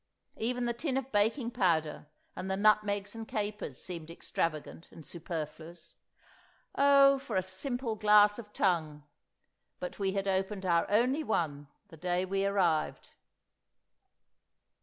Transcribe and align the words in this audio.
Even 0.37 0.65
the 0.65 0.73
tin 0.73 0.97
of 0.97 1.11
baking 1.11 1.51
powder 1.51 2.07
and 2.35 2.49
the 2.49 2.57
nutmegs 2.57 3.13
and 3.13 3.27
capers 3.27 3.77
seemed 3.79 4.09
extravagant 4.09 4.91
and 4.91 5.05
superfluous. 5.05 5.93
Oh, 6.73 7.19
for 7.19 7.35
a 7.35 7.43
simple 7.43 7.93
glass 7.95 8.39
of 8.39 8.51
tongue—but 8.51 9.99
we 9.99 10.13
had 10.13 10.27
opened 10.27 10.65
our 10.65 10.89
only 10.89 11.23
one 11.23 11.67
the 11.89 11.97
day 11.97 12.25
we 12.25 12.43
arrived! 12.47 13.09